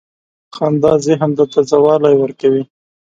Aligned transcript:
•خندا 0.55 0.93
ذهن 1.05 1.29
ته 1.37 1.43
تازه 1.53 1.77
والی 1.85 2.15
ورکوي. 2.19 2.63